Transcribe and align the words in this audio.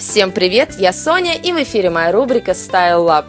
Всем 0.00 0.32
привет, 0.32 0.76
я 0.78 0.94
Соня 0.94 1.34
и 1.34 1.52
в 1.52 1.62
эфире 1.62 1.90
моя 1.90 2.10
рубрика 2.10 2.52
Style 2.52 3.06
Lab. 3.06 3.26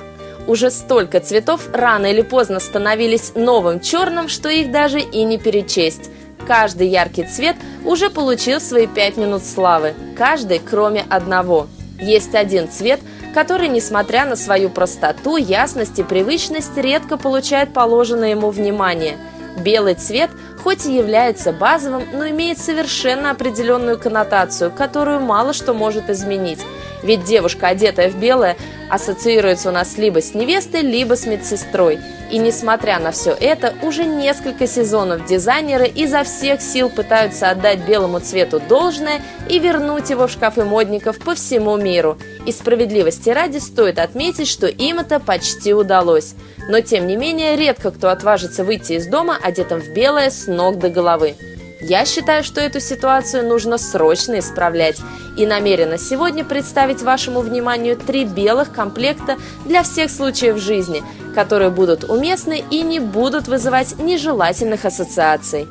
Уже 0.47 0.71
столько 0.71 1.19
цветов 1.19 1.67
рано 1.73 2.05
или 2.05 2.21
поздно 2.21 2.61
становились 2.61 3.33
новым 3.35 3.81
черным, 3.81 4.29
что 4.29 4.47
их 4.47 4.71
даже 4.71 5.01
и 5.01 5.25
не 5.25 5.37
перечесть. 5.37 6.09
Каждый 6.47 6.87
яркий 6.87 7.25
цвет 7.25 7.57
уже 7.83 8.09
получил 8.09 8.61
свои 8.61 8.87
пять 8.87 9.17
минут 9.17 9.43
славы, 9.43 9.95
каждый 10.17 10.59
кроме 10.59 11.03
одного. 11.09 11.67
Есть 11.99 12.35
один 12.35 12.71
цвет, 12.71 13.01
который, 13.33 13.67
несмотря 13.67 14.23
на 14.25 14.37
свою 14.37 14.69
простоту, 14.69 15.35
ясность 15.35 15.99
и 15.99 16.03
привычность, 16.03 16.77
редко 16.77 17.17
получает 17.17 17.73
положенное 17.73 18.29
ему 18.29 18.49
внимание. 18.49 19.17
Белый 19.57 19.95
цвет 19.95 20.31
хоть 20.63 20.85
и 20.85 20.95
является 20.95 21.51
базовым, 21.51 22.03
но 22.13 22.29
имеет 22.29 22.59
совершенно 22.59 23.31
определенную 23.31 23.97
коннотацию, 23.99 24.71
которую 24.71 25.19
мало 25.19 25.53
что 25.53 25.73
может 25.73 26.09
изменить. 26.09 26.59
Ведь 27.03 27.23
девушка, 27.23 27.67
одетая 27.67 28.09
в 28.09 28.17
белое, 28.17 28.57
ассоциируется 28.91 29.69
у 29.69 29.71
нас 29.71 29.97
либо 29.97 30.21
с 30.21 30.33
невестой, 30.33 30.81
либо 30.81 31.15
с 31.15 31.25
медсестрой. 31.25 31.99
И 32.29 32.37
несмотря 32.37 32.99
на 32.99 33.11
все 33.11 33.31
это, 33.31 33.73
уже 33.81 34.05
несколько 34.05 34.67
сезонов 34.67 35.25
дизайнеры 35.25 35.87
изо 35.87 36.23
всех 36.23 36.61
сил 36.61 36.89
пытаются 36.89 37.49
отдать 37.49 37.87
белому 37.87 38.19
цвету 38.19 38.59
должное 38.59 39.21
и 39.49 39.59
вернуть 39.59 40.09
его 40.09 40.27
в 40.27 40.31
шкафы 40.31 40.65
модников 40.65 41.19
по 41.19 41.35
всему 41.35 41.77
миру. 41.77 42.17
И 42.45 42.51
справедливости 42.51 43.29
ради 43.29 43.57
стоит 43.59 43.97
отметить, 43.97 44.47
что 44.47 44.67
им 44.67 44.99
это 44.99 45.19
почти 45.19 45.73
удалось. 45.73 46.35
Но 46.67 46.81
тем 46.81 47.07
не 47.07 47.15
менее, 47.15 47.55
редко 47.55 47.91
кто 47.91 48.09
отважится 48.09 48.63
выйти 48.63 48.93
из 48.93 49.07
дома 49.07 49.37
одетым 49.41 49.79
в 49.79 49.89
белое 49.93 50.29
с 50.29 50.47
ног 50.47 50.79
до 50.79 50.89
головы. 50.89 51.35
Я 51.81 52.05
считаю, 52.05 52.43
что 52.43 52.61
эту 52.61 52.79
ситуацию 52.79 53.47
нужно 53.47 53.79
срочно 53.79 54.37
исправлять 54.37 54.99
и 55.35 55.47
намерена 55.47 55.97
сегодня 55.97 56.45
представить 56.45 57.01
вашему 57.01 57.41
вниманию 57.41 57.97
три 57.97 58.23
белых 58.23 58.71
комплекта 58.71 59.37
для 59.65 59.81
всех 59.81 60.11
случаев 60.11 60.57
жизни, 60.57 61.03
которые 61.33 61.71
будут 61.71 62.03
уместны 62.03 62.63
и 62.69 62.81
не 62.83 62.99
будут 62.99 63.47
вызывать 63.47 63.97
нежелательных 63.97 64.85
ассоциаций. 64.85 65.67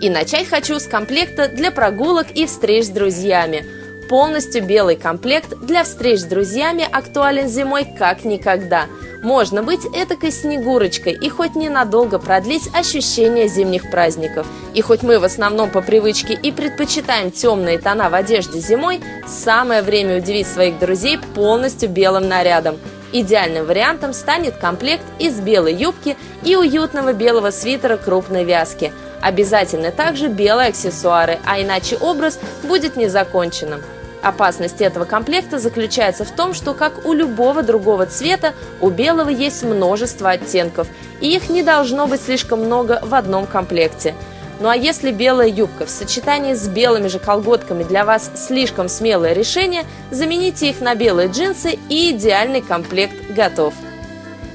И 0.00 0.08
начать 0.08 0.48
хочу 0.48 0.78
с 0.78 0.86
комплекта 0.86 1.48
для 1.48 1.70
прогулок 1.70 2.30
и 2.34 2.46
встреч 2.46 2.86
с 2.86 2.88
друзьями. 2.88 3.64
Полностью 4.08 4.64
белый 4.64 4.96
комплект 4.96 5.58
для 5.60 5.84
встреч 5.84 6.20
с 6.20 6.24
друзьями 6.24 6.86
актуален 6.90 7.48
зимой 7.48 7.86
как 7.98 8.24
никогда– 8.24 8.86
можно 9.24 9.62
быть 9.62 9.86
этакой 9.86 10.30
снегурочкой 10.30 11.14
и 11.14 11.30
хоть 11.30 11.56
ненадолго 11.56 12.18
продлить 12.18 12.68
ощущение 12.74 13.48
зимних 13.48 13.90
праздников. 13.90 14.46
И 14.74 14.82
хоть 14.82 15.02
мы 15.02 15.18
в 15.18 15.24
основном 15.24 15.70
по 15.70 15.80
привычке 15.80 16.34
и 16.34 16.52
предпочитаем 16.52 17.30
темные 17.30 17.78
тона 17.78 18.10
в 18.10 18.14
одежде 18.14 18.60
зимой, 18.60 19.00
самое 19.26 19.80
время 19.80 20.18
удивить 20.18 20.46
своих 20.46 20.78
друзей 20.78 21.18
полностью 21.34 21.88
белым 21.88 22.28
нарядом. 22.28 22.76
Идеальным 23.12 23.64
вариантом 23.64 24.12
станет 24.12 24.56
комплект 24.56 25.04
из 25.18 25.40
белой 25.40 25.74
юбки 25.74 26.18
и 26.42 26.54
уютного 26.54 27.14
белого 27.14 27.50
свитера 27.50 27.96
крупной 27.96 28.44
вязки. 28.44 28.92
Обязательны 29.24 29.90
также 29.90 30.28
белые 30.28 30.68
аксессуары, 30.68 31.38
а 31.46 31.58
иначе 31.58 31.96
образ 31.96 32.38
будет 32.62 32.96
незаконченным. 32.96 33.80
Опасность 34.20 34.82
этого 34.82 35.06
комплекта 35.06 35.58
заключается 35.58 36.26
в 36.26 36.30
том, 36.30 36.52
что, 36.52 36.74
как 36.74 37.06
у 37.06 37.14
любого 37.14 37.62
другого 37.62 38.04
цвета, 38.04 38.52
у 38.82 38.90
белого 38.90 39.30
есть 39.30 39.62
множество 39.62 40.28
оттенков, 40.28 40.88
и 41.22 41.34
их 41.34 41.48
не 41.48 41.62
должно 41.62 42.06
быть 42.06 42.20
слишком 42.20 42.66
много 42.66 43.00
в 43.02 43.14
одном 43.14 43.46
комплекте. 43.46 44.14
Ну 44.60 44.68
а 44.68 44.76
если 44.76 45.10
белая 45.10 45.48
юбка 45.48 45.86
в 45.86 45.90
сочетании 45.90 46.52
с 46.52 46.68
белыми 46.68 47.08
же 47.08 47.18
колготками 47.18 47.82
для 47.82 48.04
вас 48.04 48.30
слишком 48.36 48.90
смелое 48.90 49.32
решение, 49.32 49.84
замените 50.10 50.68
их 50.68 50.82
на 50.82 50.94
белые 50.94 51.30
джинсы 51.30 51.78
и 51.88 52.10
идеальный 52.10 52.60
комплект 52.60 53.30
готов. 53.30 53.72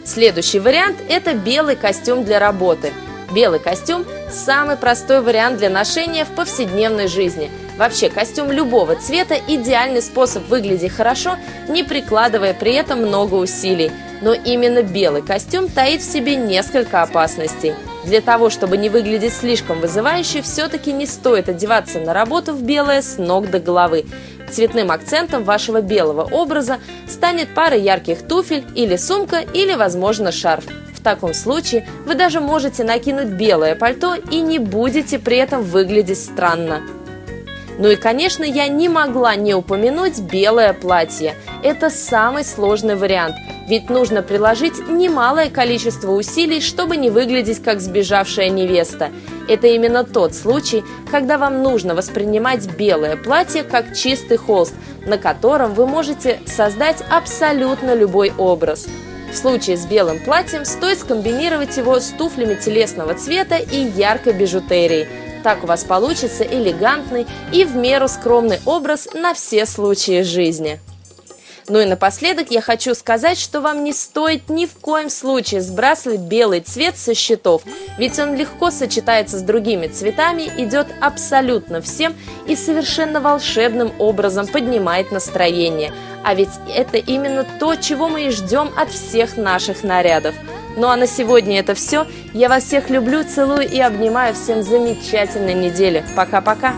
Следующий 0.06 0.60
вариант– 0.60 0.98
это 1.10 1.34
белый 1.34 1.76
костюм 1.76 2.24
для 2.24 2.38
работы. 2.38 2.94
Белый 3.32 3.60
костюм– 3.60 4.06
самый 4.32 4.78
простой 4.78 5.22
вариант 5.22 5.58
для 5.58 5.70
ношения 5.70 6.26
в 6.26 6.36
повседневной 6.36 7.08
жизни– 7.08 7.52
Вообще, 7.80 8.10
костюм 8.10 8.52
любого 8.52 8.98
цвета– 8.98 9.36
идеальный 9.48 10.02
способ 10.02 10.46
выглядеть 10.50 10.92
хорошо, 10.92 11.38
не 11.70 11.86
прикладывая 11.86 12.54
при 12.54 12.74
этом 12.74 13.00
много 13.00 13.36
усилий. 13.36 13.90
Но 14.22 14.34
именно 14.34 14.84
белый 14.84 15.22
костюм 15.22 15.70
таит 15.70 16.02
в 16.02 16.12
себе 16.12 16.36
несколько 16.36 17.02
опасностей. 17.02 17.74
Для 18.04 18.20
того, 18.20 18.50
чтобы 18.50 18.76
не 18.76 18.90
выглядеть 18.90 19.34
слишком 19.34 19.80
вызывающе, 19.80 20.42
все-таки 20.42 20.92
не 20.92 21.06
стоит 21.06 21.48
одеваться 21.48 22.02
на 22.02 22.14
работу 22.14 22.52
в 22.52 22.64
белое 22.64 23.02
с 23.02 23.18
ног 23.18 23.50
до 23.50 23.60
головы. 23.60 24.04
Цветным 24.52 24.92
акцентом 24.92 25.46
вашего 25.46 25.80
белого 25.80 26.24
образа 26.24 26.80
станет 27.08 27.54
пара 27.56 27.78
ярких 27.78 28.28
туфель 28.28 28.66
или 28.76 28.98
сумка, 28.98 29.38
или, 29.54 29.74
возможно, 29.74 30.34
шарф. 30.34 30.66
В 31.00 31.04
таком 31.04 31.34
случае 31.34 31.88
вы 32.06 32.16
даже 32.16 32.42
можете 32.42 32.84
накинуть 32.84 33.30
белое 33.30 33.76
пальто 33.76 34.16
и 34.16 34.42
не 34.42 34.60
будете 34.60 35.18
при 35.18 35.38
этом 35.38 35.64
выглядеть 35.64 36.22
странно. 36.22 36.82
Ну 37.78 37.88
и, 37.88 37.96
конечно, 37.96 38.44
я 38.44 38.68
не 38.68 38.90
могла 38.90 39.36
не 39.36 39.54
упомянуть 39.54 40.20
белое 40.20 40.74
платье. 40.74 41.36
Это 41.64 41.90
самый 41.90 42.44
сложный 42.44 42.98
вариант, 42.98 43.38
ведь 43.70 43.90
нужно 43.90 44.22
приложить 44.22 44.90
немалое 44.90 45.50
количество 45.50 46.12
усилий, 46.12 46.60
чтобы 46.60 46.98
не 46.98 47.10
выглядеть 47.10 47.64
как 47.64 47.80
сбежавшая 47.80 48.50
невеста. 48.50 49.10
Это 49.48 49.68
именно 49.68 50.04
тот 50.04 50.36
случай, 50.36 50.84
когда 51.10 51.38
вам 51.38 51.64
нужно 51.64 51.96
воспринимать 51.96 52.68
белое 52.76 53.16
платье 53.16 53.64
как 53.64 53.96
чистый 53.96 54.36
холст, 54.36 54.74
на 55.06 55.18
котором 55.18 55.74
вы 55.74 55.88
можете 55.88 56.42
создать 56.46 56.98
абсолютно 57.10 57.96
любой 57.96 58.34
образ. 58.38 58.90
В 59.32 59.36
случае 59.36 59.78
с 59.78 59.86
белым 59.86 60.20
платьем 60.20 60.66
стоит 60.66 61.00
скомбинировать 61.00 61.78
его 61.78 62.00
с 62.00 62.10
туфлями 62.10 62.56
телесного 62.56 63.14
цвета 63.14 63.58
и 63.58 63.78
яркой 63.78 64.34
бижутерией– 64.34 65.08
так 65.44 65.64
у 65.64 65.68
вас 65.68 65.84
получится 65.84 66.44
элегантный 66.44 67.26
и 67.54 67.64
в 67.64 67.76
меру 67.76 68.08
скромный 68.08 68.60
образ 68.66 69.08
на 69.14 69.34
все 69.34 69.66
случаи 69.66 70.22
жизни. 70.22 70.80
Ну 71.70 71.80
и 71.80 71.86
напоследок 71.86 72.52
я 72.52 72.62
хочу 72.62 72.96
сказать, 72.96 73.40
что 73.40 73.62
вам 73.62 73.84
не 73.84 73.94
стоит 73.94 74.50
ни 74.50 74.66
в 74.66 74.74
коем 74.74 75.10
случае 75.10 75.62
сбрасывать 75.62 76.22
белый 76.22 76.62
цвет 76.62 76.98
со 76.98 77.14
счетов, 77.14 77.62
ведь 77.98 78.20
он 78.20 78.36
легко 78.36 78.72
сочетается 78.72 79.38
с 79.38 79.44
другими 79.44 79.88
цветами, 79.88 80.52
идет 80.58 80.88
абсолютно 81.00 81.82
всем 81.82 82.16
и 82.48 82.56
совершенно 82.56 83.22
волшебным 83.22 83.92
образом 84.00 84.48
поднимает 84.48 85.12
настроение. 85.12 85.94
А 86.24 86.34
ведь 86.34 86.50
это 86.76 86.98
именно 86.98 87.46
то, 87.60 87.76
чего 87.76 88.10
мы 88.10 88.28
и 88.28 88.32
ждем 88.32 88.72
от 88.76 88.90
всех 88.90 89.38
наших 89.38 89.84
нарядов– 89.84 90.36
ну 90.80 90.88
а 90.88 90.96
на 90.96 91.08
сегодня 91.08 91.60
это 91.60 91.74
все. 91.74 92.06
Я 92.34 92.48
вас 92.48 92.64
всех 92.64 92.90
люблю, 92.90 93.24
целую 93.24 93.68
и 93.68 93.80
обнимаю. 93.80 94.34
Всем 94.34 94.64
замечательной 94.64 95.54
недели. 95.54 96.06
Пока-пока. 96.16 96.74